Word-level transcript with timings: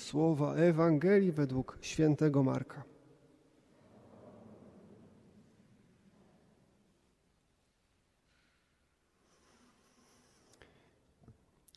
słowa 0.00 0.54
Ewangelii 0.54 1.32
według 1.32 1.78
świętego 1.80 2.42
Marka. 2.42 2.84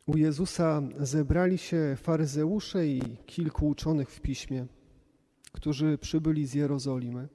U 0.06 0.18
Jezusa 0.18 0.82
zebrali 1.00 1.58
się 1.58 1.96
faryzeusze 1.98 2.88
i 2.88 3.02
kilku 3.26 3.68
uczonych 3.68 4.10
w 4.10 4.22
piśmie, 4.22 4.66
którzy 5.52 5.98
przybyli 5.98 6.48
z 6.48 6.54
Jerozolimy. 6.54 7.28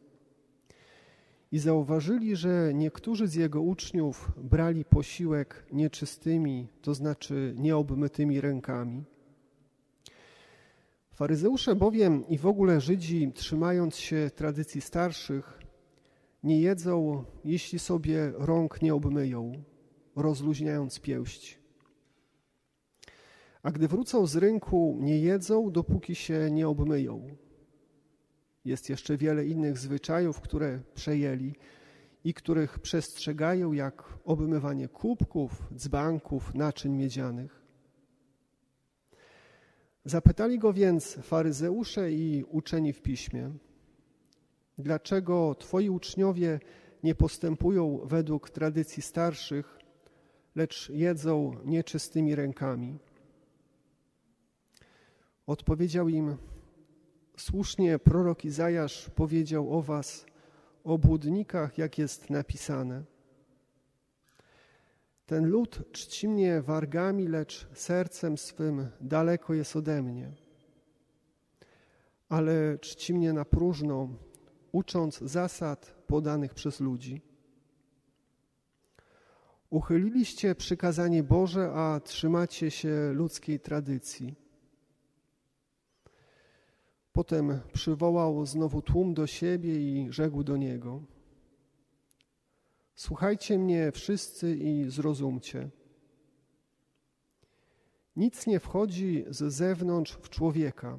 I 1.52 1.58
zauważyli, 1.58 2.36
że 2.36 2.72
niektórzy 2.74 3.28
z 3.28 3.34
jego 3.34 3.60
uczniów 3.62 4.32
brali 4.36 4.84
posiłek 4.84 5.66
nieczystymi, 5.72 6.68
to 6.82 6.94
znaczy 6.94 7.54
nieobmytymi 7.56 8.40
rękami. 8.40 9.04
Faryzeusze 11.18 11.74
bowiem 11.76 12.28
i 12.28 12.38
w 12.38 12.46
ogóle 12.46 12.80
Żydzi, 12.80 13.32
trzymając 13.34 13.96
się 13.96 14.30
tradycji 14.34 14.80
starszych, 14.80 15.58
nie 16.42 16.60
jedzą, 16.60 17.24
jeśli 17.44 17.78
sobie 17.78 18.32
rąk 18.34 18.82
nie 18.82 18.94
obmyją, 18.94 19.52
rozluźniając 20.16 21.00
pięść. 21.00 21.58
A 23.62 23.70
gdy 23.70 23.88
wrócą 23.88 24.26
z 24.26 24.36
rynku, 24.36 24.98
nie 25.00 25.18
jedzą, 25.18 25.70
dopóki 25.70 26.14
się 26.14 26.50
nie 26.50 26.68
obmyją. 26.68 27.36
Jest 28.64 28.90
jeszcze 28.90 29.16
wiele 29.16 29.46
innych 29.46 29.78
zwyczajów, 29.78 30.40
które 30.40 30.80
przejęli 30.94 31.54
i 32.24 32.34
których 32.34 32.78
przestrzegają, 32.78 33.72
jak 33.72 34.18
obmywanie 34.24 34.88
kubków, 34.88 35.68
dzbanków, 35.74 36.54
naczyń 36.54 36.92
miedzianych. 36.92 37.57
Zapytali 40.04 40.58
go 40.58 40.72
więc 40.72 41.14
faryzeusze 41.14 42.12
i 42.12 42.44
uczeni 42.50 42.92
w 42.92 43.02
piśmie, 43.02 43.50
dlaczego 44.78 45.54
twoi 45.54 45.90
uczniowie 45.90 46.60
nie 47.02 47.14
postępują 47.14 48.00
według 48.04 48.50
tradycji 48.50 49.02
starszych, 49.02 49.78
lecz 50.54 50.90
jedzą 50.90 51.52
nieczystymi 51.64 52.34
rękami. 52.34 52.98
Odpowiedział 55.46 56.08
im, 56.08 56.36
słusznie 57.36 57.98
prorok 57.98 58.44
Izajasz 58.44 59.10
powiedział 59.10 59.78
o 59.78 59.82
was, 59.82 60.26
o 60.84 60.98
błudnikach, 60.98 61.78
jak 61.78 61.98
jest 61.98 62.30
napisane. 62.30 63.02
Ten 65.28 65.46
lud 65.46 65.92
czci 65.92 66.28
mnie 66.28 66.62
wargami, 66.62 67.28
lecz 67.28 67.68
sercem 67.74 68.38
swym 68.38 68.88
daleko 69.00 69.54
jest 69.54 69.76
ode 69.76 70.02
mnie. 70.02 70.32
Ale 72.28 72.78
czci 72.78 73.14
mnie 73.14 73.32
na 73.32 73.44
próżno, 73.44 74.08
ucząc 74.72 75.18
zasad 75.18 75.94
podanych 76.06 76.54
przez 76.54 76.80
ludzi. 76.80 77.20
Uchyliliście 79.70 80.54
przykazanie 80.54 81.22
Boże, 81.22 81.72
a 81.74 82.00
trzymacie 82.00 82.70
się 82.70 83.12
ludzkiej 83.12 83.60
tradycji. 83.60 84.34
Potem 87.12 87.60
przywołał 87.72 88.46
znowu 88.46 88.82
tłum 88.82 89.14
do 89.14 89.26
siebie 89.26 89.76
i 89.76 90.12
rzekł 90.12 90.44
do 90.44 90.56
niego: 90.56 91.02
Słuchajcie 92.98 93.58
mnie 93.58 93.92
wszyscy 93.92 94.56
i 94.56 94.90
zrozumcie. 94.90 95.70
Nic 98.16 98.46
nie 98.46 98.60
wchodzi 98.60 99.24
z 99.28 99.52
zewnątrz 99.54 100.12
w 100.12 100.28
człowieka, 100.28 100.98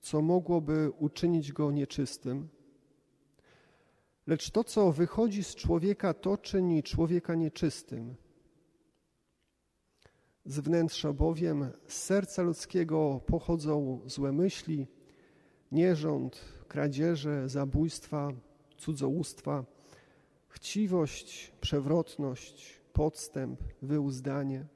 co 0.00 0.22
mogłoby 0.22 0.90
uczynić 0.98 1.52
go 1.52 1.70
nieczystym. 1.70 2.48
Lecz 4.26 4.50
to, 4.50 4.64
co 4.64 4.92
wychodzi 4.92 5.44
z 5.44 5.54
człowieka, 5.54 6.14
to 6.14 6.38
czyni 6.38 6.82
człowieka 6.82 7.34
nieczystym. 7.34 8.14
Z 10.44 10.60
wnętrza 10.60 11.12
bowiem, 11.12 11.70
z 11.86 11.94
serca 11.94 12.42
ludzkiego 12.42 13.20
pochodzą 13.26 14.00
złe 14.06 14.32
myśli, 14.32 14.86
nierząd, 15.72 16.44
kradzieże, 16.68 17.48
zabójstwa, 17.48 18.32
cudzołóstwa, 18.76 19.64
chciwość, 20.50 21.52
przewrotność, 21.60 22.80
podstęp, 22.92 23.60
wyuzdanie, 23.82 24.66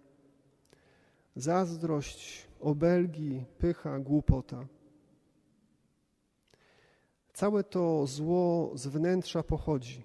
zazdrość, 1.37 2.47
obelgi, 2.61 3.45
pycha, 3.59 3.99
głupota. 3.99 4.67
Całe 7.33 7.65
to 7.65 8.07
zło 8.07 8.71
z 8.75 8.87
wnętrza 8.87 9.43
pochodzi 9.43 10.05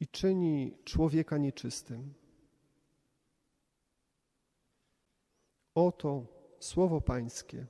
i 0.00 0.06
czyni 0.08 0.76
człowieka 0.84 1.38
nieczystym. 1.38 2.14
Oto 5.74 6.26
słowo 6.60 7.00
Pańskie. 7.00 7.66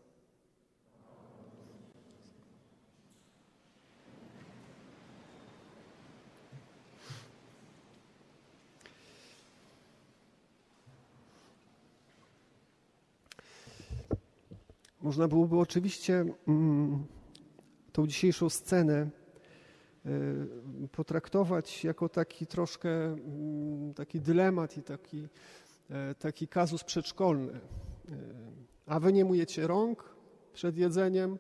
Można 15.08 15.28
byłoby 15.28 15.58
oczywiście 15.58 16.24
mm, 16.48 17.06
tą 17.92 18.06
dzisiejszą 18.06 18.50
scenę 18.50 19.10
y, 20.06 20.88
potraktować 20.92 21.84
jako 21.84 22.08
taki 22.08 22.46
troszkę 22.46 22.91
mm, 23.04 23.94
taki 23.94 24.20
dylemat 24.20 24.76
i 24.76 24.82
taki, 24.82 25.28
e, 25.91 26.14
taki 26.14 26.48
kazus 26.48 26.84
przedszkolny. 26.84 27.52
Y, 27.52 27.60
a 28.86 29.00
wy 29.00 29.12
nie 29.12 29.24
mujecie 29.24 29.66
rąk 29.66 30.16
przed 30.52 30.76
jedzeniem, 30.76 31.38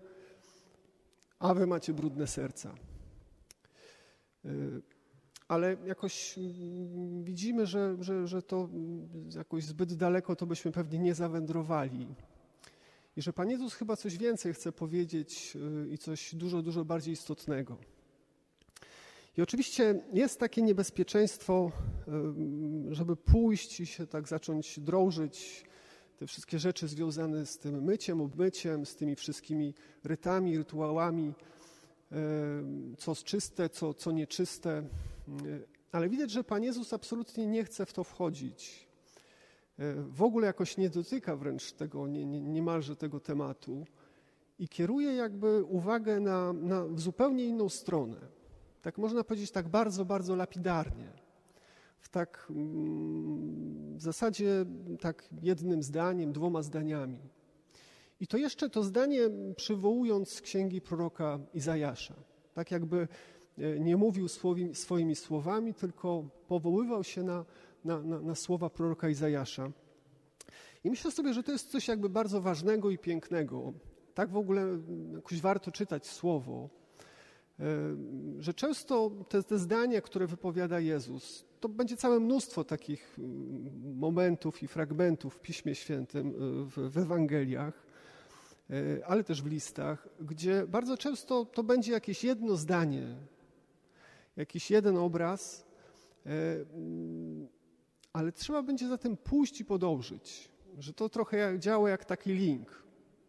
a 1.38 1.54
wy 1.54 1.66
macie 1.66 1.92
brudne 1.92 2.26
serca. 2.26 2.74
Ale 5.48 5.76
jakoś 5.86 6.38
mm, 6.38 7.24
widzimy, 7.24 7.66
że, 7.66 7.96
że, 8.00 8.26
że 8.26 8.42
to 8.42 8.68
jakoś 9.36 9.64
zbyt 9.64 9.94
daleko 9.94 10.36
to 10.36 10.46
byśmy 10.46 10.72
pewnie 10.72 10.98
nie 10.98 11.14
zawędrowali 11.14 12.06
i 13.18 13.22
że 13.22 13.32
Pan 13.32 13.50
Jezus 13.50 13.74
chyba 13.74 13.96
coś 13.96 14.18
więcej 14.18 14.54
chce 14.54 14.72
powiedzieć 14.72 15.56
y, 15.86 15.94
i 15.94 15.98
coś 15.98 16.34
dużo, 16.34 16.62
dużo 16.62 16.84
bardziej 16.84 17.14
istotnego. 17.14 17.76
I 19.36 19.42
oczywiście 19.42 20.02
jest 20.12 20.40
takie 20.40 20.62
niebezpieczeństwo, 20.62 21.72
y, 22.90 22.94
żeby 22.94 23.16
pójść 23.16 23.80
i 23.80 23.86
się 23.86 24.06
tak 24.06 24.28
zacząć 24.28 24.80
drążyć 24.80 25.64
te 26.18 26.26
wszystkie 26.26 26.58
rzeczy 26.58 26.88
związane 26.88 27.46
z 27.46 27.58
tym 27.58 27.84
myciem, 27.84 28.20
obmyciem, 28.20 28.86
z 28.86 28.96
tymi 28.96 29.16
wszystkimi 29.16 29.74
rytami, 30.04 30.58
rytuałami, 30.58 31.34
y, 32.12 32.16
co 32.98 33.14
czyste, 33.14 33.68
co, 33.68 33.94
co 33.94 34.12
nieczyste. 34.12 34.82
Ale 35.92 36.08
widać, 36.08 36.30
że 36.30 36.44
Pan 36.44 36.62
Jezus 36.62 36.92
absolutnie 36.92 37.46
nie 37.46 37.64
chce 37.64 37.86
w 37.86 37.92
to 37.92 38.04
wchodzić. 38.04 38.87
E, 39.78 39.94
w 39.94 40.22
ogóle 40.22 40.46
jakoś 40.46 40.76
nie 40.76 40.90
dotyka 40.90 41.36
wręcz 41.36 41.72
tego, 41.72 42.06
nie, 42.06 42.26
nie, 42.26 42.40
niemalże 42.40 42.96
tego 42.96 43.20
tematu 43.20 43.86
i 44.58 44.68
kieruje 44.68 45.14
jakby 45.14 45.64
uwagę 45.64 46.20
na, 46.20 46.52
na 46.52 46.84
zupełnie 46.96 47.44
inną 47.44 47.68
stronę. 47.68 48.16
Tak 48.82 48.98
można 48.98 49.24
powiedzieć 49.24 49.50
tak 49.50 49.68
bardzo, 49.68 50.04
bardzo 50.04 50.36
lapidarnie. 50.36 51.12
W 51.98 52.08
tak 52.08 52.46
mm, 52.50 53.96
w 53.96 54.02
zasadzie 54.02 54.64
tak 55.00 55.28
jednym 55.42 55.82
zdaniem, 55.82 56.32
dwoma 56.32 56.62
zdaniami. 56.62 57.18
I 58.20 58.26
to 58.26 58.36
jeszcze 58.36 58.70
to 58.70 58.82
zdanie 58.82 59.20
przywołując 59.56 60.32
z 60.32 60.40
księgi 60.40 60.80
proroka 60.80 61.38
Izajasza. 61.54 62.14
Tak 62.54 62.70
jakby 62.70 63.08
e, 63.58 63.80
nie 63.80 63.96
mówił 63.96 64.28
swoimi, 64.28 64.74
swoimi 64.74 65.16
słowami, 65.16 65.74
tylko 65.74 66.24
powoływał 66.48 67.04
się 67.04 67.22
na, 67.22 67.44
na, 67.84 68.02
na, 68.02 68.20
na 68.20 68.34
słowa 68.34 68.70
proroka 68.70 69.08
Izajasza. 69.08 69.70
I 70.84 70.90
myślę 70.90 71.10
sobie, 71.10 71.34
że 71.34 71.42
to 71.42 71.52
jest 71.52 71.70
coś 71.70 71.88
jakby 71.88 72.08
bardzo 72.08 72.40
ważnego 72.40 72.90
i 72.90 72.98
pięknego. 72.98 73.72
Tak 74.14 74.30
w 74.30 74.36
ogóle 74.36 74.78
jakoś 75.14 75.40
warto 75.40 75.72
czytać 75.72 76.06
słowo, 76.06 76.68
e, 77.60 77.64
że 78.38 78.54
często 78.54 79.10
te, 79.28 79.42
te 79.42 79.58
zdania, 79.58 80.00
które 80.00 80.26
wypowiada 80.26 80.80
Jezus, 80.80 81.44
to 81.60 81.68
będzie 81.68 81.96
całe 81.96 82.20
mnóstwo 82.20 82.64
takich 82.64 83.18
mm, 83.18 83.98
momentów 83.98 84.62
i 84.62 84.68
fragmentów 84.68 85.34
w 85.34 85.40
Piśmie 85.40 85.74
Świętym, 85.74 86.28
e, 86.28 86.32
w, 86.64 86.92
w 86.92 86.98
Ewangeliach, 86.98 87.86
e, 88.70 89.06
ale 89.06 89.24
też 89.24 89.42
w 89.42 89.46
listach, 89.46 90.08
gdzie 90.20 90.66
bardzo 90.66 90.96
często 90.96 91.44
to 91.44 91.62
będzie 91.62 91.92
jakieś 91.92 92.24
jedno 92.24 92.56
zdanie, 92.56 93.16
jakiś 94.36 94.70
jeden 94.70 94.96
obraz, 94.96 95.68
ale 98.12 98.32
trzeba 98.32 98.62
będzie 98.62 98.88
za 98.88 98.98
tym 98.98 99.16
pójść 99.16 99.60
i 99.60 99.64
podążyć. 99.64 100.50
Że 100.78 100.92
to 100.92 101.08
trochę 101.08 101.58
działa 101.58 101.90
jak 101.90 102.04
taki 102.04 102.32
link. 102.32 102.82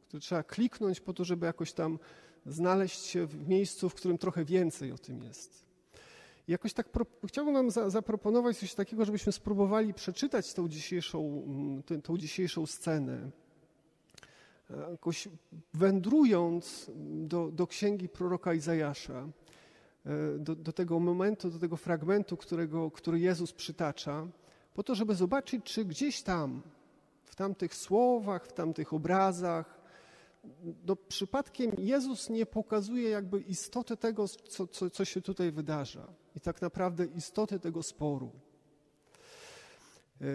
który 0.08 0.22
trzeba 0.22 0.44
kliknąć 0.44 1.00
po 1.00 1.14
to, 1.14 1.26
żeby 1.26 1.46
jakoś 1.46 1.74
tam 1.74 2.00
znaleźć 2.46 3.02
się 3.02 3.26
w 3.26 3.48
miejscu, 3.48 3.90
w 3.90 3.96
którym 3.96 4.18
trochę 4.18 4.46
więcej 4.46 4.92
o 4.92 4.98
tym 4.98 5.24
jest. 5.24 5.66
I 6.48 6.52
jakoś 6.52 6.74
tak 6.74 6.90
pro, 6.90 7.06
chciałbym 7.28 7.54
Wam 7.54 7.72
za, 7.72 7.90
zaproponować 7.90 8.58
coś 8.58 8.74
takiego, 8.74 9.06
żebyśmy 9.06 9.32
spróbowali 9.32 9.94
przeczytać 9.94 10.54
tą 10.54 10.68
dzisiejszą, 10.68 11.44
mm, 11.48 11.84
tę, 11.84 12.02
tą 12.02 12.18
dzisiejszą 12.18 12.66
scenę. 12.66 13.32
E, 14.70 14.92
jakoś 14.92 15.28
wędrując 15.74 16.92
do, 17.06 17.52
do 17.52 17.68
księgi 17.68 18.10
proroka 18.10 18.54
Izajasza, 18.54 19.30
e, 20.06 20.38
do, 20.38 20.56
do 20.56 20.74
tego 20.74 21.00
momentu, 21.00 21.50
do 21.50 21.60
tego 21.60 21.78
fragmentu, 21.78 22.38
którego, 22.38 22.92
który 22.92 23.20
Jezus 23.20 23.54
przytacza, 23.54 24.28
po 24.74 24.84
to, 24.84 24.96
żeby 24.96 25.16
zobaczyć, 25.16 25.66
czy 25.66 25.86
gdzieś 25.86 26.22
tam, 26.22 26.62
w 27.24 27.36
tamtych 27.36 27.76
słowach, 27.76 28.48
w 28.48 28.54
tamtych 28.54 28.94
obrazach, 28.94 29.80
no 30.88 30.96
przypadkiem 30.96 31.72
Jezus 31.78 32.30
nie 32.30 32.46
pokazuje 32.46 33.10
jakby 33.10 33.42
istoty 33.42 33.98
tego, 33.98 34.28
co, 34.28 34.68
co, 34.68 34.90
co 34.90 35.06
się 35.06 35.22
tutaj 35.22 35.52
wydarza 35.52 36.08
i 36.36 36.40
tak 36.40 36.62
naprawdę 36.62 37.06
istoty 37.06 37.60
tego 37.60 37.84
sporu. 37.84 38.32
E, 40.22 40.26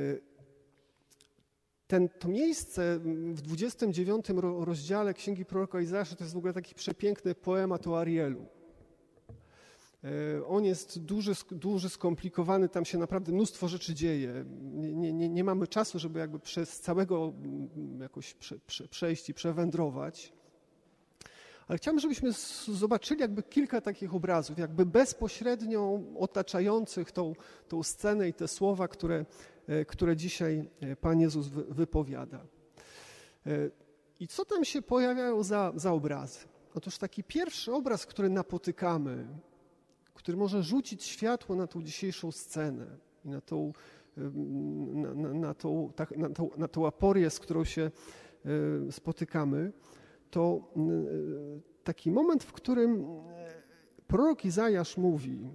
ten, 1.86 2.08
to 2.08 2.28
miejsce 2.28 2.98
w 3.32 3.42
29 3.42 4.26
rozdziale 4.58 5.14
Księgi 5.14 5.44
Proroka 5.44 5.81
Izajasza 5.81 6.16
to 6.16 6.25
jest 6.25 6.34
w 6.34 6.38
ogóle 6.38 6.52
taki 6.52 6.75
przepiękny 6.75 7.34
poemat 7.34 7.86
o 7.86 7.98
Arielu. 7.98 8.46
E, 10.04 10.46
on 10.46 10.64
jest 10.64 10.98
duży, 10.98 11.32
duży, 11.50 11.88
skomplikowany, 11.88 12.68
tam 12.68 12.84
się 12.84 12.98
naprawdę 12.98 13.32
mnóstwo 13.32 13.68
rzeczy 13.68 13.94
dzieje. 13.94 14.44
Nie, 14.72 15.12
nie, 15.12 15.28
nie 15.28 15.44
mamy 15.44 15.66
czasu, 15.66 15.98
żeby 15.98 16.18
jakby 16.18 16.38
przez 16.38 16.80
całego 16.80 17.32
jakoś 18.00 18.34
prze, 18.34 18.58
prze, 18.66 18.88
przejść 18.88 19.28
i 19.28 19.34
przewędrować. 19.34 20.32
Ale 21.68 21.78
chciałbym, 21.78 22.00
żebyśmy 22.00 22.30
zobaczyli 22.68 23.20
jakby 23.20 23.42
kilka 23.42 23.80
takich 23.80 24.14
obrazów, 24.14 24.58
jakby 24.58 24.86
bezpośrednio 24.86 26.00
otaczających 26.18 27.12
tą, 27.12 27.32
tą 27.68 27.82
scenę 27.82 28.28
i 28.28 28.34
te 28.34 28.48
słowa, 28.48 28.88
które, 28.88 29.26
e, 29.66 29.84
które 29.84 30.16
dzisiaj 30.16 30.70
e, 30.80 30.96
Pan 30.96 31.20
Jezus 31.20 31.48
wypowiada. 31.48 32.46
I 34.20 34.28
co 34.28 34.44
tam 34.44 34.64
się 34.64 34.82
pojawiają 34.82 35.42
za, 35.42 35.72
za 35.76 35.92
obrazy? 35.92 36.38
Otóż 36.74 36.98
taki 36.98 37.24
pierwszy 37.24 37.72
obraz, 37.72 38.06
który 38.06 38.28
napotykamy, 38.28 39.26
który 40.14 40.37
może 40.37 40.62
rzucić 40.62 41.05
światło 41.05 41.56
na 41.56 41.66
tą 41.66 41.82
dzisiejszą 41.82 42.32
scenę 42.32 42.87
i 43.25 43.28
na 43.28 43.40
tą, 43.40 43.72
na, 44.94 45.14
na, 45.14 45.34
na, 45.34 45.55
tą, 45.55 45.93
tak, 45.96 46.16
na, 46.16 46.31
tą, 46.31 46.50
na 46.56 46.69
tą 46.69 46.87
aporię, 46.87 47.31
z 47.31 47.40
którą 47.40 47.64
się 47.64 47.90
spotykamy, 48.90 49.72
to 50.31 50.72
taki 51.84 52.11
moment, 52.11 52.44
w 52.44 52.52
którym 52.52 53.06
prorok 54.06 54.44
Izajasz 54.44 54.96
mówi, 54.96 55.49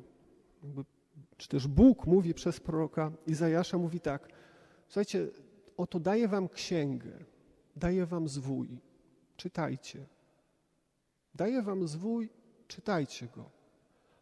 czy 1.37 1.49
też 1.49 1.67
Bóg 1.67 2.05
mówi 2.05 2.33
przez 2.33 2.59
proroka 2.59 3.11
Izajasza, 3.27 3.77
mówi 3.77 3.99
tak, 3.99 4.29
słuchajcie, 4.87 5.27
oto 5.77 5.99
daję 5.99 6.27
wam 6.27 6.49
księgę, 6.49 7.11
daję 7.75 8.05
wam 8.05 8.27
zwój, 8.27 8.79
czytajcie. 9.35 10.05
Daję 11.35 11.61
wam 11.61 11.87
zwój, 11.87 12.29
czytajcie 12.67 13.27
go 13.27 13.58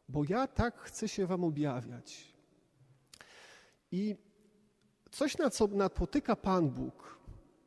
bo 0.10 0.24
ja 0.30 0.48
tak 0.48 0.78
chcę 0.78 1.08
się 1.08 1.26
wam 1.26 1.44
objawiać. 1.44 2.34
I 3.92 4.16
coś, 5.12 5.38
na 5.38 5.50
co 5.50 5.68
napotyka 5.68 6.36
Pan 6.36 6.70
Bóg, 6.70 7.20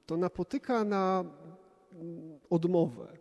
to 0.07 0.17
napotyka 0.17 0.85
na 0.85 1.25
odmowę 2.51 3.17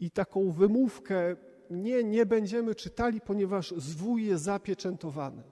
i 0.00 0.10
taką 0.10 0.50
wymówkę, 0.52 1.36
nie, 1.70 2.04
nie 2.04 2.26
będziemy 2.26 2.74
czytali, 2.74 3.20
ponieważ 3.20 3.74
zwój 3.76 4.26
jest 4.26 4.44
zapieczętowany. 4.44 5.42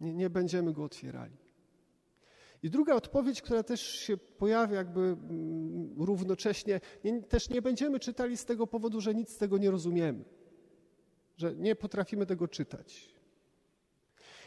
Nie, 0.00 0.14
nie 0.14 0.30
będziemy 0.30 0.72
go 0.72 0.84
otwierali. 0.84 1.36
I 2.62 2.70
druga 2.70 2.94
odpowiedź, 2.94 3.42
która 3.42 3.62
też 3.62 3.80
się 3.80 4.16
pojawia 4.16 4.76
jakby 4.76 5.00
mm, 5.00 5.94
równocześnie, 5.98 6.80
nie, 7.04 7.22
też 7.22 7.50
nie 7.50 7.62
będziemy 7.62 8.00
czytali 8.00 8.36
z 8.36 8.44
tego 8.44 8.66
powodu, 8.66 9.00
że 9.00 9.14
nic 9.14 9.30
z 9.30 9.38
tego 9.38 9.58
nie 9.58 9.70
rozumiemy 9.70 10.24
że 11.38 11.54
nie 11.54 11.76
potrafimy 11.76 12.26
tego 12.26 12.48
czytać. 12.48 13.14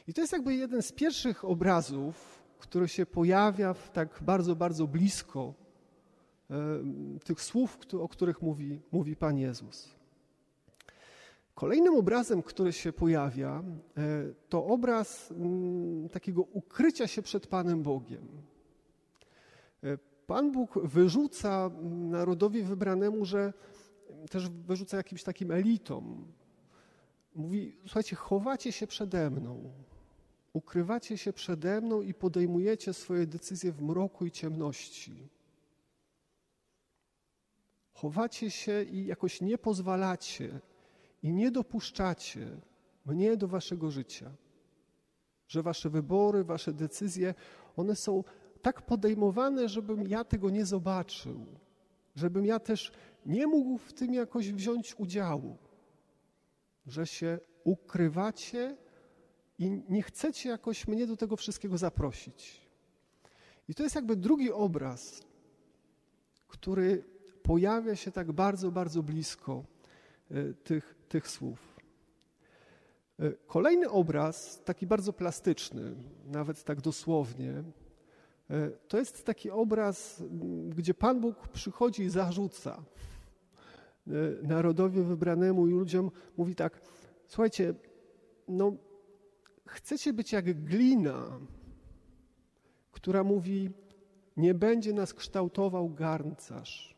I 0.08 0.14
to 0.14 0.22
jest 0.22 0.34
jakby 0.34 0.56
jeden 0.56 0.82
z 0.82 0.92
pierwszych 0.92 1.46
obrazów, 1.46 2.44
który 2.60 2.88
się 2.88 3.06
pojawia 3.06 3.74
w 3.74 3.92
tak 3.92 4.20
bardzo, 4.22 4.56
bardzo 4.56 4.88
blisko 4.88 5.54
tych 7.24 7.42
słów, 7.42 7.78
o 8.00 8.08
których 8.08 8.42
mówi, 8.42 8.82
mówi 8.92 9.16
Pan 9.16 9.38
Jezus. 9.38 9.90
Kolejnym 11.56 11.96
obrazem, 11.96 12.44
który 12.44 12.74
się 12.74 12.94
pojawia, 12.94 13.64
e, 13.98 14.04
to 14.50 14.66
obraz 14.66 15.32
mm, 15.32 16.10
takiego 16.10 16.42
ukrycia 16.42 17.08
się 17.08 17.22
przed 17.22 17.48
Panem 17.48 17.84
Bogiem. 17.84 18.28
E, 19.84 19.98
Pan 20.28 20.52
Bóg 20.52 20.80
wyrzuca 20.84 21.72
narodowi 21.84 22.64
wybranemu, 22.64 23.26
że 23.26 23.54
też 24.30 24.50
wyrzuca 24.50 24.98
jakimś 24.98 25.24
takim 25.24 25.52
elitom, 25.52 26.26
Mówi, 27.36 27.78
słuchajcie, 27.82 28.16
chowacie 28.16 28.72
się 28.72 28.88
przede 28.88 29.30
mną, 29.30 29.74
ukrywacie 30.54 31.18
się 31.18 31.34
przede 31.34 31.82
mną 31.82 32.02
i 32.02 32.14
podejmujecie 32.14 32.94
swoje 32.94 33.28
decyzje 33.28 33.72
w 33.72 33.82
mroku 33.82 34.26
i 34.26 34.32
ciemności. 34.32 35.30
Chowacie 37.94 38.52
się 38.52 38.84
i 38.84 39.06
jakoś 39.06 39.42
nie 39.42 39.58
pozwalacie 39.58 40.60
i 41.24 41.34
nie 41.34 41.52
dopuszczacie 41.52 42.48
mnie 43.06 43.38
do 43.38 43.48
waszego 43.48 43.92
życia. 43.92 44.32
Że 45.48 45.64
wasze 45.64 45.90
wybory, 45.90 46.44
wasze 46.44 46.74
decyzje, 46.74 47.34
one 47.76 47.96
są 47.96 48.24
tak 48.62 48.82
podejmowane, 48.82 49.70
żebym 49.70 50.08
ja 50.08 50.24
tego 50.24 50.50
nie 50.50 50.66
zobaczył, 50.66 51.46
żebym 52.16 52.46
ja 52.46 52.60
też 52.60 52.92
nie 53.26 53.48
mógł 53.48 53.78
w 53.78 53.94
tym 53.94 54.14
jakoś 54.14 54.52
wziąć 54.52 54.96
udziału 55.00 55.58
że 56.88 57.08
się 57.08 57.40
ukrywacie 57.64 58.78
i 59.60 59.82
nie 59.90 60.04
chcecie 60.04 60.50
jakoś 60.50 60.88
mnie 60.88 61.08
do 61.08 61.18
tego 61.18 61.36
wszystkiego 61.36 61.78
zaprosić. 61.78 62.62
I 63.68 63.76
to 63.76 63.84
jest 63.84 63.96
jakby 63.96 64.16
drugi 64.16 64.52
obraz, 64.52 65.22
który 66.48 67.04
pojawia 67.44 67.96
się 67.96 68.12
tak 68.12 68.32
bardzo, 68.32 68.72
bardzo 68.72 69.04
blisko 69.04 69.64
e, 70.32 70.54
tych, 70.54 70.96
tych 71.10 71.28
słów. 71.28 71.80
E, 73.20 73.32
kolejny 73.32 73.90
obraz, 73.90 74.62
taki 74.66 74.88
bardzo 74.88 75.14
plastyczny, 75.14 75.96
nawet 76.26 76.64
tak 76.64 76.82
dosłownie, 76.82 77.64
e, 78.50 78.70
to 78.88 78.98
jest 78.98 79.26
taki 79.26 79.52
obraz, 79.52 80.24
gdzie 80.70 80.94
Pan 80.94 81.22
Bóg 81.22 81.48
przychodzi 81.48 82.04
i 82.04 82.10
zarzuca 82.10 82.84
narodowi 84.44 85.02
wybranemu 85.02 85.68
i 85.68 85.72
ludziom 85.72 86.12
mówi 86.38 86.56
tak: 86.56 86.82
Słuchajcie, 87.28 87.74
no, 88.48 88.74
chcecie 89.68 90.14
być 90.14 90.32
jak 90.32 90.64
glina, 90.64 91.40
która 92.92 93.24
mówi: 93.24 93.70
Nie 94.38 94.54
będzie 94.54 94.94
nas 94.94 95.14
kształtował 95.14 95.90
garncarz. 95.90 96.96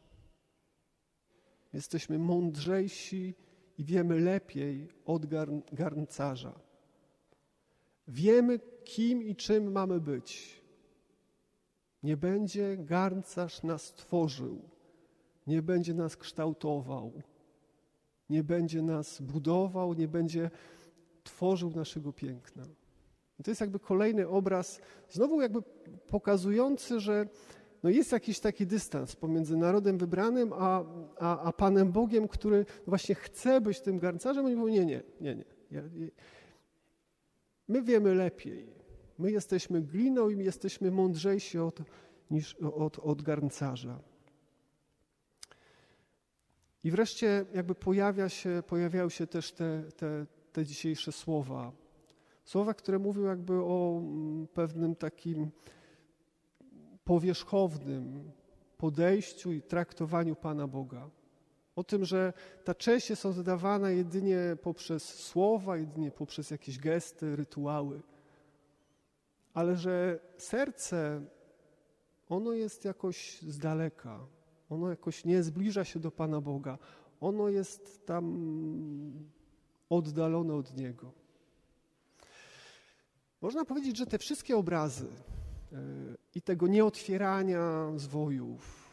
Jesteśmy 1.74 2.20
mądrzejsi 2.20 3.36
i 3.78 3.84
wiemy 3.84 4.20
lepiej 4.20 4.88
od 5.06 5.26
garn 5.26 5.60
garncarza. 5.72 6.60
Wiemy, 8.08 8.60
kim 8.84 9.24
i 9.24 9.36
czym 9.36 9.72
mamy 9.72 10.02
być. 10.02 10.62
Nie 12.04 12.18
będzie 12.18 12.78
garncarz 12.78 13.64
nas 13.64 13.94
tworzył 13.94 14.73
nie 15.48 15.62
będzie 15.62 15.94
nas 15.94 16.18
kształtował, 16.18 17.12
nie 18.30 18.44
będzie 18.44 18.82
nas 18.82 19.22
budował, 19.22 19.94
nie 19.94 20.08
będzie 20.08 20.52
tworzył 21.24 21.72
naszego 21.72 22.14
piękna. 22.14 22.64
I 23.40 23.44
to 23.44 23.52
jest 23.52 23.62
jakby 23.62 23.80
kolejny 23.80 24.28
obraz, 24.28 24.82
znowu 25.10 25.42
jakby 25.42 25.62
pokazujący, 26.08 27.00
że 27.00 27.28
no 27.84 27.90
jest 27.90 28.12
jakiś 28.12 28.40
taki 28.40 28.68
dystans 28.68 29.16
pomiędzy 29.16 29.58
narodem 29.58 29.98
wybranym, 29.98 30.54
a, 30.54 30.84
a, 31.20 31.40
a 31.40 31.54
Panem 31.54 31.92
Bogiem, 31.92 32.28
który 32.28 32.66
właśnie 32.88 33.16
chce 33.16 33.62
być 33.62 33.82
tym 33.82 34.00
garncarzem. 34.00 34.46
Oni 34.46 34.56
mówią, 34.56 34.74
nie, 34.74 34.86
nie, 34.86 35.04
nie, 35.22 35.36
nie. 35.72 36.12
My 37.68 37.82
wiemy 37.82 38.16
lepiej. 38.16 38.68
My 39.18 39.32
jesteśmy 39.32 39.82
gliną 39.82 40.30
i 40.30 40.44
jesteśmy 40.46 40.92
mądrzejsi 40.92 41.60
od, 41.60 41.80
niż 42.32 42.56
od, 42.56 43.00
od 43.00 43.22
garncarza. 43.22 44.00
I 46.84 46.92
wreszcie 46.92 47.46
jakby 47.54 47.76
pojawia 47.76 48.30
się, 48.30 48.64
pojawiają 48.68 49.10
się 49.10 49.28
też 49.28 49.52
te, 49.52 49.84
te, 49.98 50.26
te 50.52 50.66
dzisiejsze 50.66 51.12
słowa. 51.12 51.72
Słowa, 52.46 52.74
które 52.74 53.00
mówią 53.00 53.24
jakby 53.24 53.54
o 53.54 54.00
mm, 54.02 54.48
pewnym 54.48 54.96
takim 54.96 55.52
powierzchownym 57.04 58.32
podejściu 58.78 59.52
i 59.52 59.62
traktowaniu 59.62 60.36
Pana 60.36 60.68
Boga. 60.68 61.10
O 61.76 61.84
tym, 61.84 62.06
że 62.06 62.34
ta 62.64 62.76
cześć 62.76 63.10
jest 63.10 63.26
oddawana 63.26 63.90
jedynie 63.90 64.40
poprzez 64.62 65.04
słowa, 65.04 65.78
jedynie 65.78 66.12
poprzez 66.12 66.52
jakieś 66.52 66.80
gesty, 66.80 67.36
rytuały. 67.36 68.02
Ale 69.54 69.76
że 69.76 70.20
serce, 70.38 71.22
ono 72.30 72.54
jest 72.54 72.86
jakoś 72.86 73.42
z 73.42 73.58
daleka, 73.58 74.28
ono 74.74 74.90
jakoś 74.90 75.26
nie 75.26 75.44
zbliża 75.44 75.84
się 75.84 76.00
do 76.00 76.12
Pana 76.12 76.42
Boga, 76.42 76.78
ono 77.22 77.50
jest 77.50 78.06
tam 78.06 78.24
oddalone 79.90 80.54
od 80.54 80.78
Niego. 80.78 81.12
Można 83.42 83.66
powiedzieć, 83.66 83.98
że 83.98 84.06
te 84.06 84.18
wszystkie 84.18 84.58
obrazy 84.58 85.08
e, 85.72 85.78
i 86.36 86.42
tego 86.42 86.68
nieotwierania 86.68 87.92
zwojów, 87.96 88.84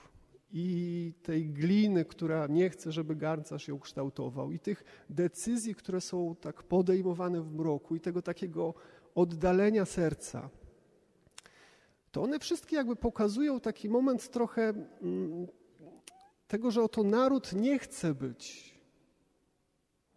i 0.52 1.12
tej 1.22 1.50
gliny, 1.50 2.04
która 2.04 2.46
nie 2.46 2.70
chce, 2.70 2.92
żeby 2.92 3.16
garncarz 3.16 3.68
ją 3.68 3.78
kształtował, 3.78 4.52
i 4.52 4.58
tych 4.58 4.84
decyzji, 5.10 5.74
które 5.74 6.00
są 6.00 6.36
tak 6.40 6.62
podejmowane 6.62 7.42
w 7.42 7.54
mroku, 7.54 7.96
i 7.96 8.00
tego 8.00 8.22
takiego 8.22 8.74
oddalenia 9.14 9.84
serca, 9.84 10.50
to 12.12 12.22
one 12.22 12.38
wszystkie 12.38 12.76
jakby 12.76 12.96
pokazują 12.96 13.60
taki 13.60 13.88
moment 13.88 14.30
trochę 14.30 14.62
mm, 15.02 15.46
tego, 16.50 16.70
że 16.70 16.82
oto 16.82 17.02
naród 17.02 17.52
nie 17.52 17.78
chce 17.78 18.14
być 18.14 18.74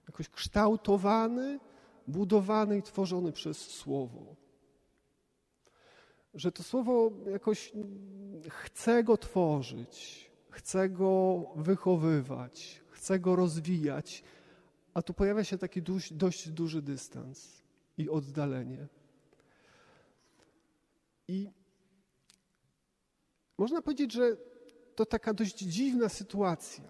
jakoś 0.07 0.29
kształtowany, 0.29 1.59
budowany 2.07 2.77
i 2.77 2.81
tworzony 2.81 3.31
przez 3.31 3.57
Słowo. 3.57 4.35
Że 6.33 6.51
to 6.51 6.63
Słowo 6.63 7.11
jakoś 7.31 7.71
chce 8.49 9.03
go 9.03 9.17
tworzyć, 9.17 10.31
chce 10.49 10.89
go 10.89 11.43
wychowywać, 11.55 12.81
chce 12.89 13.19
go 13.19 13.35
rozwijać, 13.35 14.23
a 14.93 15.01
tu 15.01 15.13
pojawia 15.13 15.43
się 15.43 15.57
taki 15.57 15.81
dość, 15.81 16.13
dość 16.13 16.49
duży 16.49 16.81
dystans 16.81 17.63
i 17.97 18.09
oddalenie. 18.09 18.87
I 21.27 21.49
można 23.57 23.81
powiedzieć, 23.81 24.11
że 24.11 24.52
to 24.95 25.05
taka 25.05 25.33
dość 25.33 25.57
dziwna 25.57 26.09
sytuacja. 26.09 26.83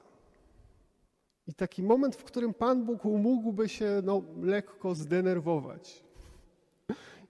I 1.47 1.53
taki 1.53 1.83
moment, 1.83 2.15
w 2.15 2.23
którym 2.23 2.53
Pan 2.53 2.85
Bóg 2.85 3.03
mógłby 3.03 3.69
się 3.69 4.01
no, 4.03 4.23
lekko 4.41 4.95
zdenerwować 4.95 6.03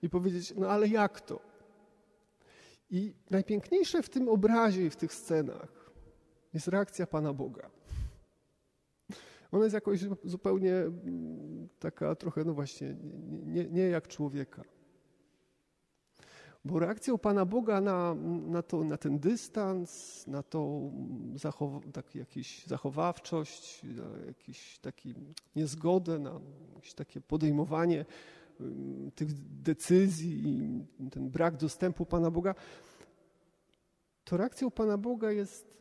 i 0.01 0.09
powiedzieć: 0.09 0.53
No 0.57 0.67
ale 0.67 0.87
jak 0.87 1.21
to? 1.21 1.39
I 2.89 3.13
najpiękniejsze 3.29 4.03
w 4.03 4.09
tym 4.09 4.29
obrazie 4.29 4.85
i 4.85 4.89
w 4.89 4.95
tych 4.95 5.13
scenach 5.13 5.91
jest 6.53 6.67
reakcja 6.67 7.07
Pana 7.07 7.33
Boga. 7.33 7.69
Ona 9.51 9.63
jest 9.63 9.73
jakoś 9.73 9.99
zupełnie 10.23 10.75
mm, 10.75 11.69
taka 11.79 12.15
trochę, 12.15 12.43
no 12.43 12.53
właśnie, 12.53 12.95
nie, 13.45 13.69
nie 13.69 13.83
jak 13.83 14.07
człowieka. 14.07 14.63
Bo 16.65 16.79
reakcją 16.79 17.17
Pana 17.17 17.45
Boga 17.45 17.81
na, 17.81 18.15
na, 18.47 18.61
to, 18.61 18.83
na 18.83 18.97
ten 18.97 19.19
dystans, 19.19 20.23
na 20.27 20.43
tą 20.43 20.91
zachow, 21.35 21.83
tak, 21.93 22.15
jakąś 22.15 22.65
zachowawczość, 22.65 23.83
na 23.83 24.03
taki 24.81 25.13
niezgodę, 25.55 26.19
na 26.19 26.39
jakieś 26.75 26.93
takie 26.93 27.21
podejmowanie 27.21 28.05
tych 29.15 29.33
decyzji 29.61 30.41
i 30.99 31.09
ten 31.09 31.29
brak 31.29 31.57
dostępu 31.57 32.05
Pana 32.05 32.31
Boga, 32.31 32.55
to 34.23 34.37
reakcją 34.37 34.71
Pana 34.71 34.97
Boga 34.97 35.31
jest. 35.31 35.73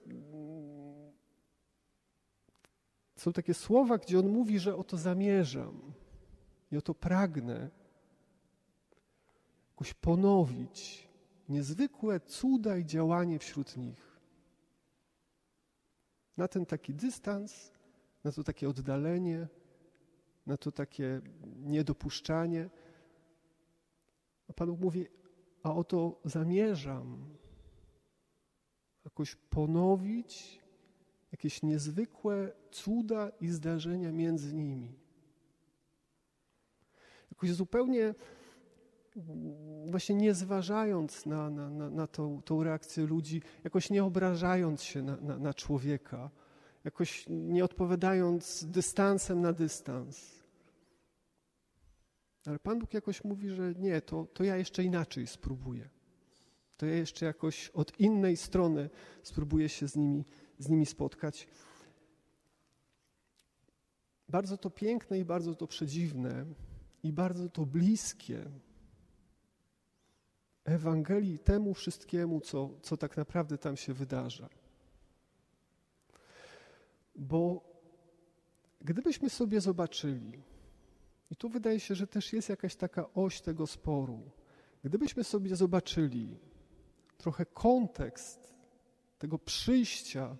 Są 3.16 3.32
takie 3.32 3.54
słowa, 3.54 3.98
gdzie 3.98 4.18
on 4.18 4.28
mówi, 4.28 4.58
że 4.58 4.76
o 4.76 4.84
to 4.84 4.96
zamierzam 4.96 5.92
i 6.72 6.76
o 6.76 6.82
to 6.82 6.94
pragnę 6.94 7.70
jakoś 9.72 9.94
ponowić 9.94 11.08
niezwykłe 11.48 12.20
cuda 12.20 12.76
i 12.76 12.86
działanie 12.86 13.38
wśród 13.38 13.76
nich. 13.76 14.20
Na 16.36 16.48
ten 16.48 16.66
taki 16.66 16.94
dystans, 16.94 17.72
na 18.24 18.32
to 18.32 18.44
takie 18.44 18.68
oddalenie, 18.68 19.48
na 20.46 20.56
to 20.56 20.72
takie 20.72 21.20
niedopuszczanie. 21.56 22.70
A 24.48 24.52
Pan 24.52 24.68
Bóg 24.68 24.80
mówi, 24.80 25.06
a 25.62 25.74
oto 25.74 26.20
zamierzam 26.24 27.36
jakoś 29.04 29.34
ponowić 29.34 30.60
jakieś 31.32 31.62
niezwykłe 31.62 32.52
cuda 32.70 33.30
i 33.40 33.48
zdarzenia 33.48 34.12
między 34.12 34.54
nimi. 34.54 34.94
Jakoś 37.30 37.52
zupełnie 37.52 38.14
właśnie 39.86 40.14
nie 40.14 40.34
zważając 40.34 41.26
na, 41.26 41.50
na, 41.50 41.70
na, 41.70 41.90
na 41.90 42.06
tą, 42.06 42.42
tą 42.42 42.62
reakcję 42.62 43.06
ludzi, 43.06 43.42
jakoś 43.64 43.90
nie 43.90 44.04
obrażając 44.04 44.82
się 44.82 45.02
na, 45.02 45.16
na, 45.16 45.38
na 45.38 45.54
człowieka, 45.54 46.30
jakoś 46.84 47.24
nie 47.28 47.64
odpowiadając 47.64 48.64
dystansem 48.64 49.40
na 49.40 49.52
dystans. 49.52 50.42
Ale 52.46 52.58
Pan 52.58 52.78
Bóg 52.78 52.94
jakoś 52.94 53.24
mówi, 53.24 53.50
że 53.50 53.74
nie, 53.78 54.00
to, 54.00 54.26
to 54.34 54.44
ja 54.44 54.56
jeszcze 54.56 54.84
inaczej 54.84 55.26
spróbuję. 55.26 55.88
To 56.76 56.86
ja 56.86 56.94
jeszcze 56.96 57.26
jakoś 57.26 57.68
od 57.68 58.00
innej 58.00 58.36
strony 58.36 58.90
spróbuję 59.22 59.68
się 59.68 59.88
z 59.88 59.96
nimi, 59.96 60.24
z 60.58 60.68
nimi 60.68 60.86
spotkać. 60.86 61.48
Bardzo 64.28 64.56
to 64.56 64.70
piękne 64.70 65.18
i 65.18 65.24
bardzo 65.24 65.54
to 65.54 65.66
przedziwne 65.66 66.44
i 67.02 67.12
bardzo 67.12 67.48
to 67.48 67.66
bliskie 67.66 68.44
Ewangelii 70.64 71.38
temu 71.38 71.74
wszystkiemu, 71.74 72.40
co, 72.40 72.70
co 72.82 72.96
tak 72.96 73.16
naprawdę 73.16 73.58
tam 73.58 73.76
się 73.76 73.94
wydarza. 73.94 74.48
Bo 77.16 77.72
gdybyśmy 78.80 79.30
sobie 79.30 79.60
zobaczyli, 79.60 80.42
i 81.30 81.36
tu 81.36 81.48
wydaje 81.48 81.80
się, 81.80 81.94
że 81.94 82.06
też 82.06 82.32
jest 82.32 82.48
jakaś 82.48 82.76
taka 82.76 83.12
oś 83.14 83.40
tego 83.40 83.66
sporu, 83.66 84.30
gdybyśmy 84.84 85.24
sobie 85.24 85.56
zobaczyli 85.56 86.38
trochę 87.18 87.46
kontekst 87.46 88.54
tego 89.18 89.38
przyjścia 89.38 90.36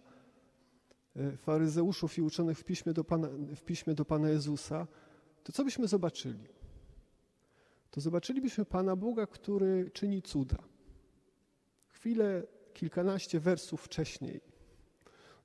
e, 1.16 1.36
faryzeuszów 1.36 2.18
i 2.18 2.22
uczonych 2.22 2.58
w 2.58 2.64
piśmie 2.64 2.92
do 2.92 3.04
Pana, 3.04 3.28
w 3.56 3.62
piśmie 3.62 3.94
do 3.94 4.04
Pana 4.04 4.28
Jezusa, 4.28 4.86
to 5.44 5.52
co 5.52 5.64
byśmy 5.64 5.88
zobaczyli? 5.88 6.48
To 7.92 8.00
zobaczylibyśmy 8.00 8.64
Pana 8.64 8.96
Boga, 8.96 9.26
który 9.26 9.90
czyni 9.90 10.22
cuda. 10.22 10.58
Chwilę, 11.86 12.46
kilkanaście 12.74 13.40
wersów 13.40 13.82
wcześniej 13.82 14.40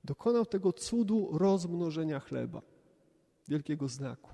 dokonał 0.04 0.46
tego 0.46 0.72
cudu 0.72 1.28
rozmnożenia 1.32 2.20
chleba, 2.20 2.62
wielkiego 3.48 3.88
znaku. 3.88 4.30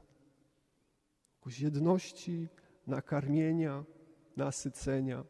Jakoś 1.36 1.60
jedności, 1.60 2.48
nakarmienia, 2.86 3.84
nasycenia. 4.36 5.24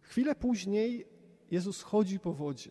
Chwilę 0.00 0.34
później 0.34 1.06
Jezus 1.50 1.82
chodzi 1.82 2.20
po 2.20 2.32
wodzie. 2.32 2.70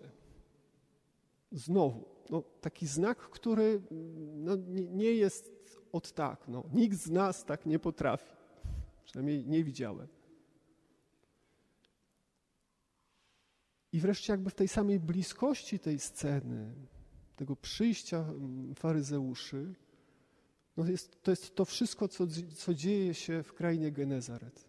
Znowu, 1.51 2.05
no, 2.29 2.43
taki 2.61 2.87
znak, 2.87 3.17
który 3.17 3.81
no, 4.35 4.55
nie 4.91 5.11
jest 5.11 5.53
od 5.93 6.11
tak. 6.11 6.47
No, 6.47 6.63
nikt 6.73 6.97
z 6.97 7.09
nas 7.09 7.45
tak 7.45 7.65
nie 7.65 7.79
potrafi. 7.79 8.33
Przynajmniej 9.05 9.45
nie 9.45 9.63
widziałem. 9.63 10.07
I 13.91 13.99
wreszcie 13.99 14.33
jakby 14.33 14.49
w 14.49 14.55
tej 14.55 14.67
samej 14.67 14.99
bliskości 14.99 15.79
tej 15.79 15.99
sceny, 15.99 16.73
tego 17.35 17.55
przyjścia 17.55 18.17
mm, 18.17 18.75
faryzeuszy, 18.75 19.75
no 20.77 20.85
jest, 20.85 21.23
to 21.23 21.31
jest 21.31 21.55
to 21.55 21.65
wszystko, 21.65 22.07
co, 22.07 22.27
co 22.55 22.73
dzieje 22.73 23.13
się 23.13 23.43
w 23.43 23.53
krainie 23.53 23.91
Genezaret. 23.91 24.65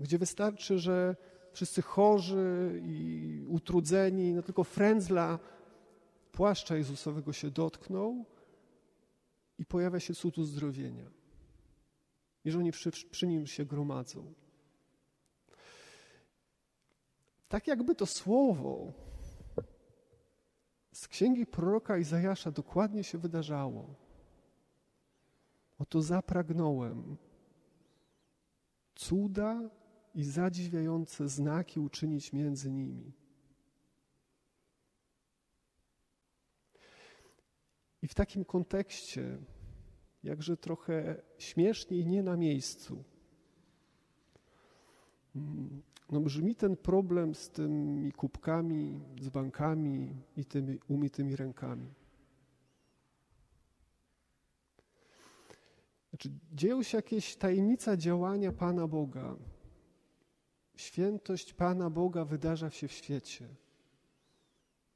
Gdzie 0.00 0.18
wystarczy, 0.18 0.78
że 0.78 1.16
wszyscy 1.52 1.82
chorzy 1.82 2.80
i 2.84 3.44
utrudzeni, 3.48 4.34
no 4.34 4.42
tylko 4.42 4.64
frędzla 4.64 5.38
płaszcza 6.32 6.76
Jezusowego 6.76 7.32
się 7.32 7.50
dotknął 7.50 8.24
i 9.58 9.66
pojawia 9.66 10.00
się 10.00 10.14
cud 10.14 10.38
uzdrowienia. 10.38 11.10
I 12.44 12.50
że 12.50 12.58
oni 12.58 12.72
przy, 12.72 12.90
przy 12.90 13.26
nim 13.26 13.46
się 13.46 13.64
gromadzą. 13.64 14.34
Tak 17.48 17.66
jakby 17.66 17.94
to 17.94 18.06
słowo 18.06 18.92
z 20.92 21.08
księgi 21.08 21.46
proroka 21.46 21.98
Izajasza 21.98 22.50
dokładnie 22.50 23.04
się 23.04 23.18
wydarzało. 23.18 23.94
Oto 25.78 26.02
zapragnąłem 26.02 27.16
cuda 28.94 29.70
i 30.14 30.24
zadziwiające 30.24 31.28
znaki 31.28 31.80
uczynić 31.80 32.32
między 32.32 32.72
nimi. 32.72 33.12
I 38.02 38.08
w 38.08 38.14
takim 38.14 38.44
kontekście, 38.44 39.38
jakże 40.22 40.56
trochę 40.56 41.22
śmiesznie 41.38 41.98
i 41.98 42.06
nie 42.06 42.22
na 42.22 42.36
miejscu, 42.36 43.04
mm, 45.36 45.82
no 46.10 46.20
brzmi 46.20 46.54
ten 46.54 46.76
problem 46.76 47.34
z 47.34 47.50
tymi 47.50 48.12
kubkami, 48.12 49.00
z 49.20 49.28
bankami 49.28 50.14
i 50.36 50.44
tymi 50.44 50.78
umytymi 50.88 51.36
rękami. 51.36 51.94
Znaczy, 56.10 56.30
dzieją 56.52 56.82
się 56.82 56.98
jakieś 56.98 57.36
tajemnica 57.36 57.96
działania 57.96 58.52
Pana 58.52 58.88
Boga. 58.88 59.36
Świętość 60.76 61.52
Pana 61.52 61.90
Boga 61.90 62.24
wydarza 62.24 62.70
się 62.70 62.88
w 62.88 62.92
świecie. 62.92 63.48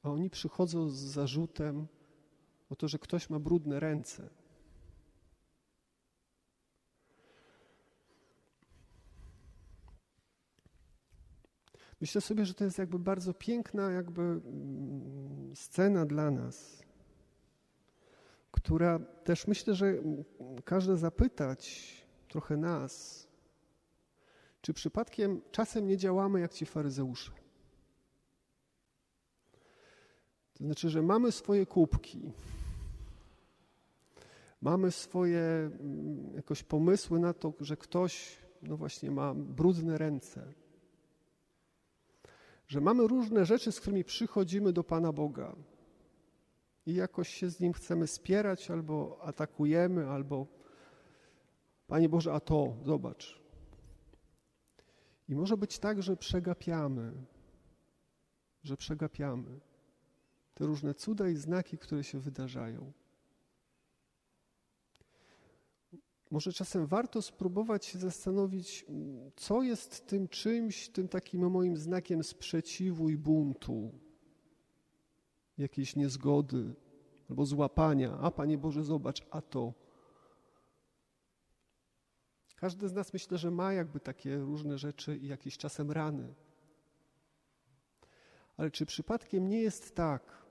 A 0.03 0.09
oni 0.09 0.29
przychodzą 0.29 0.89
z 0.89 0.95
zarzutem 0.95 1.87
o 2.71 2.75
to, 2.75 2.87
że 2.87 2.99
ktoś 2.99 3.29
ma 3.29 3.39
brudne 3.39 3.79
ręce. 3.79 4.29
Myślę 12.01 12.21
sobie, 12.21 12.45
że 12.45 12.53
to 12.53 12.63
jest 12.63 12.77
jakby 12.77 12.99
bardzo 12.99 13.33
piękna 13.33 13.91
jakby 13.91 14.21
mm, 14.21 15.55
scena 15.55 16.05
dla 16.05 16.31
nas, 16.31 16.83
która 18.51 18.99
też 18.99 19.47
myślę, 19.47 19.75
że 19.75 19.93
każe 20.65 20.97
zapytać 20.97 21.93
trochę 22.27 22.57
nas, 22.57 23.27
czy 24.61 24.73
przypadkiem 24.73 25.41
czasem 25.51 25.87
nie 25.87 25.97
działamy 25.97 26.39
jak 26.39 26.53
ci 26.53 26.65
faryzeusze. 26.65 27.31
To 30.53 30.63
znaczy, 30.63 30.89
że 30.89 31.01
mamy 31.01 31.31
swoje 31.31 31.65
kubki, 31.65 32.31
mamy 34.61 34.91
swoje 34.91 35.39
mm, 35.39 36.35
jakoś 36.35 36.63
pomysły 36.63 37.19
na 37.19 37.33
to, 37.33 37.53
że 37.59 37.77
ktoś, 37.77 38.37
no 38.61 38.77
właśnie, 38.77 39.11
ma 39.11 39.33
brudne 39.35 39.97
ręce 39.97 40.53
że 42.71 42.81
mamy 42.81 43.07
różne 43.07 43.45
rzeczy, 43.45 43.71
z 43.71 43.79
którymi 43.79 44.03
przychodzimy 44.03 44.73
do 44.73 44.83
Pana 44.83 45.13
Boga 45.13 45.55
i 46.85 46.93
jakoś 46.93 47.29
się 47.29 47.49
z 47.49 47.59
Nim 47.59 47.73
chcemy 47.73 48.07
spierać, 48.07 48.71
albo 48.71 49.19
atakujemy, 49.21 50.09
albo 50.09 50.47
Panie 51.87 52.09
Boże, 52.09 52.33
a 52.33 52.39
to, 52.39 52.77
zobacz. 52.83 53.41
I 55.29 55.35
może 55.35 55.57
być 55.57 55.79
tak, 55.79 56.03
że 56.03 56.17
przegapiamy, 56.17 57.13
że 58.63 58.77
przegapiamy 58.77 59.59
te 60.53 60.65
różne 60.65 60.93
cuda 60.93 61.29
i 61.29 61.35
znaki, 61.35 61.77
które 61.77 62.03
się 62.03 62.19
wydarzają. 62.19 62.91
Może 66.31 66.53
czasem 66.53 66.87
warto 66.87 67.21
spróbować 67.21 67.85
się 67.85 67.99
zastanowić, 67.99 68.85
co 69.35 69.61
jest 69.61 70.07
tym 70.07 70.27
czymś, 70.27 70.89
tym 70.89 71.07
takim 71.07 71.49
moim 71.49 71.77
znakiem 71.77 72.23
sprzeciwu 72.23 73.09
i 73.09 73.17
buntu, 73.17 73.91
jakiejś 75.57 75.95
niezgody 75.95 76.75
albo 77.29 77.45
złapania. 77.45 78.17
A 78.21 78.31
Panie 78.31 78.57
Boże, 78.57 78.83
zobacz, 78.83 79.27
a 79.31 79.41
to. 79.41 79.73
Każdy 82.55 82.89
z 82.89 82.93
nas 82.93 83.13
myślę, 83.13 83.37
że 83.37 83.51
ma 83.51 83.73
jakby 83.73 83.99
takie 83.99 84.37
różne 84.37 84.77
rzeczy 84.77 85.17
i 85.17 85.27
jakieś 85.27 85.57
czasem 85.57 85.91
rany. 85.91 86.33
Ale 88.57 88.71
czy 88.71 88.85
przypadkiem 88.85 89.47
nie 89.47 89.61
jest 89.61 89.95
tak, 89.95 90.45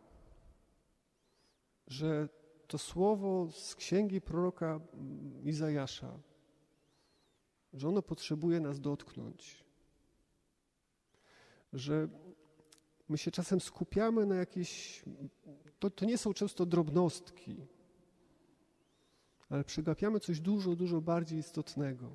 że 1.87 2.29
to 2.71 2.79
słowo 2.79 3.49
z 3.53 3.75
księgi 3.75 4.21
proroka 4.21 4.81
Izajasza, 5.45 6.19
że 7.73 7.89
ono 7.89 8.03
potrzebuje 8.03 8.61
nas 8.61 8.81
dotknąć. 8.81 9.65
Że 11.73 12.09
my 13.09 13.19
się 13.19 13.31
czasem 13.31 13.61
skupiamy 13.61 14.27
na 14.27 14.35
jakieś. 14.35 15.03
To, 15.79 15.91
to 15.91 16.05
nie 16.05 16.19
są 16.19 16.33
często 16.33 16.67
drobnostki, 16.67 17.67
ale 19.49 19.65
przegapiamy 19.65 20.21
coś 20.21 20.41
dużo, 20.41 20.77
dużo 20.77 21.01
bardziej 21.01 21.39
istotnego. 21.39 22.11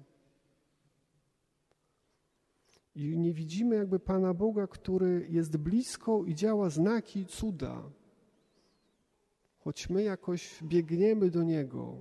I 2.95 3.17
nie 3.17 3.33
widzimy 3.33 3.75
jakby 3.75 3.99
Pana 3.99 4.33
Boga, 4.33 4.67
który 4.67 5.27
jest 5.29 5.57
blisko 5.57 6.23
i 6.25 6.35
działa 6.35 6.69
znaki 6.69 7.25
cuda 7.25 7.83
choć 9.65 9.89
my 9.89 10.03
jakoś 10.03 10.63
biegniemy 10.63 11.29
do 11.29 11.43
Niego 11.43 11.97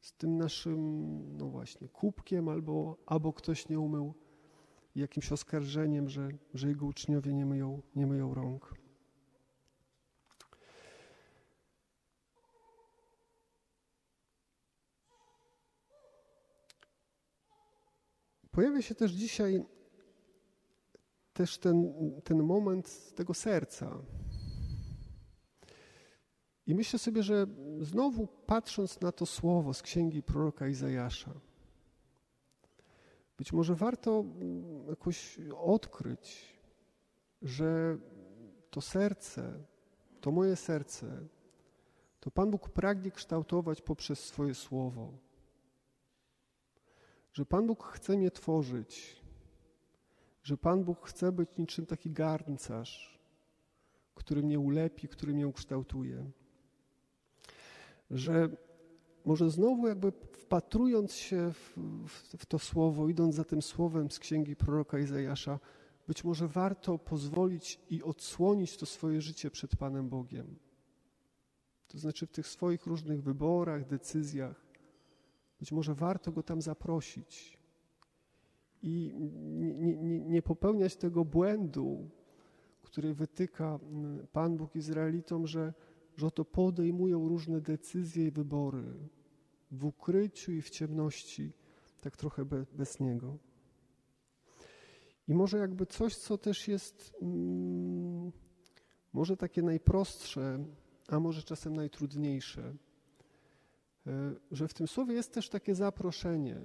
z 0.00 0.12
tym 0.12 0.36
naszym, 0.36 0.78
no 1.36 1.48
właśnie, 1.48 1.88
kubkiem 1.88 2.48
albo, 2.48 2.96
albo 3.06 3.32
ktoś 3.32 3.68
nie 3.68 3.80
umył 3.80 4.14
jakimś 4.96 5.32
oskarżeniem, 5.32 6.08
że, 6.08 6.28
że 6.54 6.68
Jego 6.68 6.86
uczniowie 6.86 7.34
nie 7.34 7.46
myją, 7.46 7.82
nie 7.96 8.06
myją 8.06 8.34
rąk. 8.34 8.74
Pojawia 18.50 18.82
się 18.82 18.94
też 18.94 19.12
dzisiaj 19.12 19.64
też 21.32 21.58
ten, 21.58 21.92
ten 22.24 22.42
moment 22.42 23.14
tego 23.14 23.34
serca, 23.34 23.98
i 26.68 26.74
myślę 26.74 26.98
sobie, 26.98 27.22
że 27.22 27.46
znowu 27.80 28.26
patrząc 28.26 29.00
na 29.00 29.12
to 29.12 29.26
słowo 29.26 29.74
z 29.74 29.82
księgi 29.82 30.22
proroka 30.22 30.68
Izajasza, 30.68 31.34
być 33.38 33.52
może 33.52 33.74
warto 33.74 34.20
mm, 34.20 34.86
jakoś 34.88 35.38
odkryć, 35.56 36.56
że 37.42 37.98
to 38.70 38.80
serce, 38.80 39.64
to 40.20 40.30
moje 40.30 40.56
serce, 40.56 41.28
to 42.20 42.30
Pan 42.30 42.50
Bóg 42.50 42.68
pragnie 42.68 43.10
kształtować 43.10 43.82
poprzez 43.82 44.24
swoje 44.24 44.54
słowo. 44.54 45.12
Że 47.32 47.46
Pan 47.46 47.66
Bóg 47.66 47.84
chce 47.84 48.16
mnie 48.16 48.30
tworzyć, 48.30 49.22
że 50.42 50.56
Pan 50.56 50.84
Bóg 50.84 51.06
chce 51.06 51.32
być 51.32 51.48
niczym 51.58 51.86
taki 51.86 52.10
garncarz, 52.10 53.18
który 54.14 54.42
mnie 54.42 54.58
ulepi, 54.58 55.08
który 55.08 55.34
mnie 55.34 55.48
ukształtuje 55.48 56.30
że 58.10 58.48
może 59.24 59.50
znowu 59.50 59.88
jakby 59.88 60.12
wpatrując 60.32 61.12
się 61.12 61.52
w, 61.52 61.78
w, 62.06 62.36
w, 62.38 62.46
to 62.46 62.58
słowo, 62.58 63.08
idąc 63.08 63.34
za 63.34 63.44
tym 63.44 63.62
słowem 63.62 64.10
z 64.10 64.18
księgi 64.18 64.56
proroka 64.56 64.98
Izajasza, 64.98 65.60
być 66.06 66.24
może 66.24 66.48
warto 66.48 66.98
pozwolić 66.98 67.80
i 67.90 68.02
odsłonić 68.02 68.76
to 68.76 68.86
swoje 68.86 69.20
życie 69.20 69.50
przed 69.50 69.76
Panem 69.76 70.08
Bogiem. 70.08 70.58
To 71.88 71.98
znaczy 71.98 72.26
w 72.26 72.30
tych 72.30 72.46
swoich 72.46 72.86
różnych 72.86 73.22
wyborach, 73.22 73.86
decyzjach, 73.86 74.66
być 75.58 75.72
może 75.72 75.94
warto 75.94 76.32
Go 76.32 76.42
tam 76.42 76.62
zaprosić 76.62 77.58
i 78.82 79.12
nie, 79.16 79.96
nie, 79.96 80.20
nie 80.20 80.42
popełniać 80.42 80.96
tego 80.96 81.24
błędu, 81.24 82.10
który 82.82 83.14
wytyka 83.14 83.78
Pan 84.32 84.56
Bóg 84.56 84.76
Izraelitom, 84.76 85.46
że 85.46 85.74
że 86.18 86.26
oto 86.26 86.44
podejmują 86.44 87.28
różne 87.28 87.60
decyzje 87.60 88.26
i 88.26 88.30
wybory 88.30 88.84
w 89.70 89.84
ukryciu 89.84 90.52
i 90.52 90.62
w 90.62 90.70
ciemności, 90.70 91.52
tak 92.00 92.16
trochę 92.16 92.44
be, 92.44 92.66
bez 92.72 93.00
Niego. 93.00 93.38
I 95.28 95.34
może 95.34 95.58
jakby 95.58 95.86
coś, 95.86 96.16
co 96.16 96.38
też 96.38 96.68
jest 96.68 97.14
mm, 97.22 98.32
może 99.12 99.36
takie 99.36 99.62
najprostsze, 99.62 100.64
a 101.08 101.20
może 101.20 101.42
czasem 101.42 101.76
najtrudniejsze, 101.76 102.74
e, 104.06 104.34
że 104.50 104.68
w 104.68 104.74
tym 104.74 104.88
słowie 104.88 105.14
jest 105.14 105.32
też 105.32 105.48
takie 105.48 105.74
zaproszenie 105.74 106.60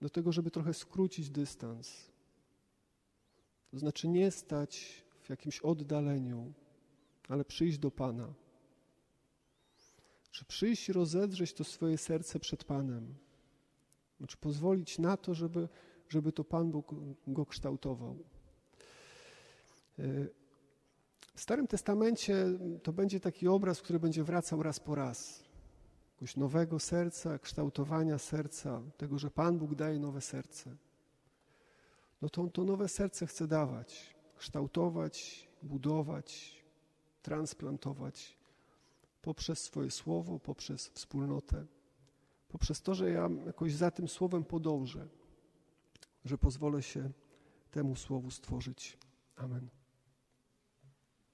do 0.00 0.10
tego, 0.10 0.32
żeby 0.32 0.50
trochę 0.50 0.74
skrócić 0.74 1.30
dystans. 1.30 2.12
To 3.70 3.78
znaczy 3.78 4.08
nie 4.08 4.30
stać 4.30 5.04
w 5.20 5.30
jakimś 5.30 5.60
oddaleniu, 5.60 6.52
ale 7.28 7.44
przyjść 7.44 7.78
do 7.78 7.90
Pana. 7.90 8.41
Czy 10.32 10.44
przyjść 10.44 10.88
i 10.88 10.92
rozedrzeć 10.92 11.52
to 11.52 11.64
swoje 11.64 11.98
serce 11.98 12.40
przed 12.40 12.64
Panem. 12.64 13.14
Znaczy 14.18 14.36
pozwolić 14.36 14.98
na 14.98 15.16
to, 15.16 15.34
żeby, 15.34 15.68
żeby 16.08 16.32
to 16.32 16.44
Pan 16.44 16.70
Bóg 16.70 16.94
go 17.26 17.46
kształtował. 17.46 18.18
W 21.34 21.40
Starym 21.40 21.66
Testamencie 21.66 22.46
to 22.82 22.92
będzie 22.92 23.20
taki 23.20 23.48
obraz, 23.48 23.82
który 23.82 24.00
będzie 24.00 24.24
wracał 24.24 24.62
raz 24.62 24.80
po 24.80 24.94
raz. 24.94 25.44
Jakiegoś 26.12 26.36
nowego 26.36 26.78
serca, 26.78 27.38
kształtowania 27.38 28.18
serca, 28.18 28.82
tego, 28.96 29.18
że 29.18 29.30
Pan 29.30 29.58
Bóg 29.58 29.74
daje 29.74 29.98
nowe 29.98 30.20
serce. 30.20 30.76
no 32.22 32.28
to 32.28 32.42
On 32.42 32.50
to 32.50 32.64
nowe 32.64 32.88
serce 32.88 33.26
chce 33.26 33.46
dawać, 33.46 34.14
kształtować, 34.36 35.48
budować, 35.62 36.62
transplantować 37.22 38.41
poprzez 39.22 39.64
swoje 39.64 39.90
słowo, 39.90 40.38
poprzez 40.38 40.88
wspólnotę, 40.88 41.66
poprzez 42.48 42.82
to, 42.82 42.94
że 42.94 43.10
ja 43.10 43.28
jakoś 43.46 43.74
za 43.74 43.90
tym 43.90 44.08
słowem 44.08 44.44
podążę, 44.44 45.08
że 46.24 46.38
pozwolę 46.38 46.82
się 46.82 47.10
temu 47.70 47.96
słowu 47.96 48.30
stworzyć. 48.30 48.98
Amen. 49.36 49.81